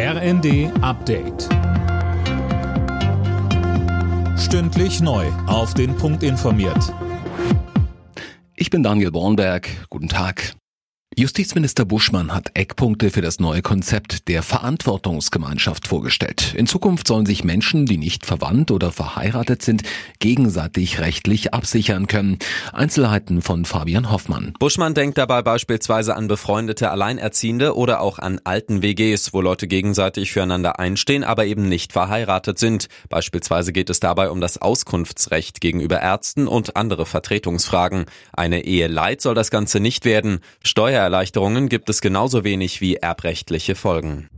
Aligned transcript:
RND 0.00 0.70
Update. 0.80 1.48
Stündlich 4.38 5.00
neu. 5.00 5.26
Auf 5.48 5.74
den 5.74 5.96
Punkt 5.96 6.22
informiert. 6.22 6.94
Ich 8.54 8.70
bin 8.70 8.84
Daniel 8.84 9.10
Bornberg. 9.10 9.68
Guten 9.90 10.06
Tag. 10.06 10.52
Justizminister 11.18 11.84
Buschmann 11.84 12.32
hat 12.32 12.52
Eckpunkte 12.54 13.10
für 13.10 13.22
das 13.22 13.40
neue 13.40 13.60
Konzept 13.60 14.28
der 14.28 14.44
Verantwortungsgemeinschaft 14.44 15.88
vorgestellt. 15.88 16.54
In 16.56 16.68
Zukunft 16.68 17.08
sollen 17.08 17.26
sich 17.26 17.42
Menschen, 17.42 17.86
die 17.86 17.98
nicht 17.98 18.24
verwandt 18.24 18.70
oder 18.70 18.92
verheiratet 18.92 19.62
sind, 19.62 19.82
gegenseitig 20.20 21.00
rechtlich 21.00 21.52
absichern 21.52 22.06
können. 22.06 22.38
Einzelheiten 22.72 23.42
von 23.42 23.64
Fabian 23.64 24.12
Hoffmann. 24.12 24.54
Buschmann 24.60 24.94
denkt 24.94 25.18
dabei 25.18 25.42
beispielsweise 25.42 26.14
an 26.14 26.28
befreundete 26.28 26.88
Alleinerziehende 26.92 27.74
oder 27.74 28.00
auch 28.00 28.20
an 28.20 28.40
alten 28.44 28.82
WGs, 28.82 29.34
wo 29.34 29.40
Leute 29.40 29.66
gegenseitig 29.66 30.30
füreinander 30.30 30.78
einstehen, 30.78 31.24
aber 31.24 31.46
eben 31.46 31.68
nicht 31.68 31.92
verheiratet 31.92 32.60
sind. 32.60 32.86
Beispielsweise 33.08 33.72
geht 33.72 33.90
es 33.90 33.98
dabei 33.98 34.30
um 34.30 34.40
das 34.40 34.62
Auskunftsrecht 34.62 35.60
gegenüber 35.60 36.00
Ärzten 36.00 36.46
und 36.46 36.76
andere 36.76 37.06
Vertretungsfragen. 37.06 38.06
Eine 38.32 38.64
Ehe 38.64 38.86
Leid 38.86 39.20
soll 39.20 39.34
das 39.34 39.50
Ganze 39.50 39.80
nicht 39.80 40.04
werden. 40.04 40.38
Steuer 40.62 41.07
Steuererleichterungen 41.08 41.70
gibt 41.70 41.88
es 41.88 42.02
genauso 42.02 42.44
wenig 42.44 42.82
wie 42.82 42.96
erbrechtliche 42.96 43.74
Folgen. 43.74 44.28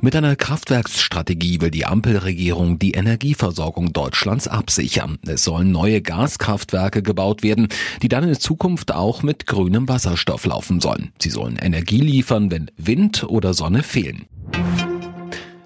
Mit 0.00 0.14
einer 0.14 0.36
Kraftwerksstrategie 0.36 1.60
will 1.60 1.72
die 1.72 1.84
Ampelregierung 1.84 2.78
die 2.78 2.92
Energieversorgung 2.92 3.92
Deutschlands 3.92 4.46
absichern. 4.46 5.18
Es 5.26 5.42
sollen 5.42 5.72
neue 5.72 6.00
Gaskraftwerke 6.00 7.02
gebaut 7.02 7.42
werden, 7.42 7.66
die 8.02 8.08
dann 8.08 8.22
in 8.22 8.38
Zukunft 8.38 8.92
auch 8.92 9.24
mit 9.24 9.46
grünem 9.48 9.88
Wasserstoff 9.88 10.46
laufen 10.46 10.80
sollen. 10.80 11.12
Sie 11.20 11.30
sollen 11.30 11.56
Energie 11.56 12.00
liefern, 12.00 12.52
wenn 12.52 12.70
Wind 12.76 13.24
oder 13.24 13.52
Sonne 13.52 13.82
fehlen. 13.82 14.26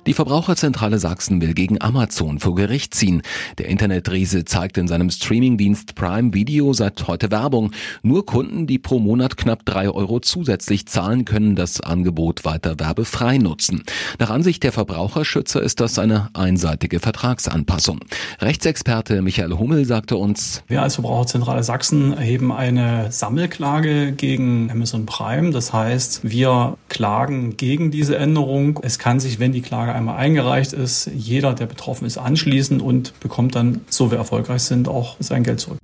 Die 0.07 0.15
Verbraucherzentrale 0.15 1.01
Sachsen 1.01 1.41
will 1.43 1.53
gegen 1.53 1.83
Amazon 1.83 2.39
vor 2.39 2.55
Gericht 2.55 2.95
ziehen. 2.95 3.23
Der 3.59 3.67
Internetriese 3.67 4.45
zeigt 4.45 4.79
in 4.79 4.87
seinem 4.87 5.11
Streamingdienst 5.11 5.97
Prime 5.97 6.33
Video 6.33 6.73
seit 6.73 7.09
heute 7.09 7.33
Werbung. 7.33 7.73
Nur 8.03 8.25
Kunden, 8.25 8.69
die 8.69 8.79
pro 8.79 9.01
Monat 9.01 9.37
knapp 9.37 9.65
drei 9.65 9.91
Euro 9.91 10.21
zusätzlich 10.21 10.87
zahlen, 10.87 11.25
können 11.25 11.57
das 11.57 11.81
Angebot 11.81 12.45
weiter 12.45 12.79
werbefrei 12.79 13.39
nutzen. 13.39 13.83
Nach 14.21 14.31
Ansicht 14.31 14.63
der 14.63 14.71
Verbraucherschützer 14.71 15.61
ist 15.61 15.81
das 15.81 15.99
eine 15.99 16.29
einseitige 16.35 17.01
Vertragsanpassung. 17.01 17.99
Rechtsexperte 18.39 19.23
Michael 19.23 19.59
Hummel 19.59 19.87
sagte 19.87 20.17
uns, 20.19 20.63
Wir 20.69 20.83
als 20.83 20.95
Verbraucherzentrale 20.95 21.65
Sachsen 21.65 22.13
erheben 22.13 22.53
eine 22.53 23.11
Sammelklage 23.11 24.13
gegen 24.13 24.71
Amazon 24.71 25.05
Prime. 25.05 25.51
Das 25.51 25.73
heißt, 25.73 26.21
wir 26.23 26.77
klagen 26.89 27.57
gegen 27.57 27.91
diese 27.91 28.17
Änderung. 28.17 28.79
Es 28.83 29.01
kann 29.01 29.19
sich, 29.19 29.41
wenn 29.41 29.51
die 29.51 29.63
Klage 29.63 29.96
einmal 29.97 30.17
eingereicht 30.19 30.73
ist, 30.73 31.11
jeder, 31.15 31.55
der 31.55 31.67
betroffen 31.67 32.07
ist, 32.07 32.19
anschließen 32.19 32.81
und 32.81 33.19
bekommt 33.21 33.55
dann, 33.55 33.81
so 33.89 34.11
wir 34.11 34.19
erfolgreich 34.19 34.63
sind, 34.63 34.89
auch 34.89 35.17
sein 35.19 35.43
Geld 35.43 35.61
zurück. 35.61 35.79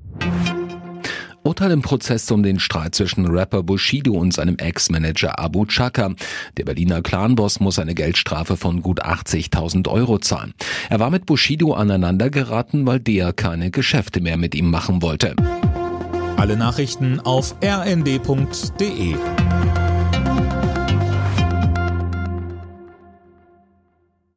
Urteil 1.44 1.72
im 1.72 1.82
Prozess 1.82 2.30
um 2.30 2.44
den 2.44 2.60
Streit 2.60 2.94
zwischen 2.94 3.27
Rapper 3.27 3.64
Bushido 3.64 4.12
und 4.12 4.32
seinem 4.32 4.56
Ex-Manager 4.58 5.41
Abu 5.41 5.66
Chaka. 5.66 6.14
Der 6.56 6.64
Berliner 6.64 7.02
Clanboss 7.02 7.58
muss 7.58 7.80
eine 7.80 7.94
Geldstrafe 7.94 8.56
von 8.56 8.80
gut 8.80 9.04
80.000 9.04 9.88
Euro 9.88 10.19
zahlen. 10.19 10.54
Er 10.88 11.00
war 11.00 11.10
mit 11.10 11.26
Bushido 11.26 11.72
aneinandergeraten, 11.74 12.86
weil 12.86 13.00
der 13.00 13.32
keine 13.32 13.72
Geschäfte 13.72 14.20
mehr 14.20 14.36
mit 14.36 14.54
ihm 14.54 14.70
machen 14.70 15.02
wollte. 15.02 15.34
Alle 16.36 16.56
Nachrichten 16.56 17.19
auf 17.20 17.56
rnd.de 17.62 19.16